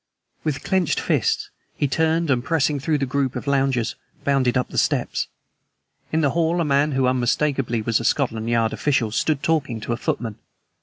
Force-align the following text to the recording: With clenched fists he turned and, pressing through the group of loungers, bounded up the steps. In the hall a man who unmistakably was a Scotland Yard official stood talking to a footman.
With 0.43 0.63
clenched 0.63 0.99
fists 0.99 1.51
he 1.77 1.87
turned 1.87 2.31
and, 2.31 2.43
pressing 2.43 2.79
through 2.79 2.97
the 2.97 3.05
group 3.05 3.35
of 3.35 3.45
loungers, 3.45 3.93
bounded 4.23 4.57
up 4.57 4.69
the 4.69 4.79
steps. 4.79 5.27
In 6.11 6.21
the 6.21 6.31
hall 6.31 6.59
a 6.59 6.65
man 6.65 6.93
who 6.93 7.05
unmistakably 7.05 7.83
was 7.83 7.99
a 7.99 8.03
Scotland 8.03 8.49
Yard 8.49 8.73
official 8.73 9.11
stood 9.11 9.43
talking 9.43 9.79
to 9.81 9.93
a 9.93 9.97
footman. 9.97 10.39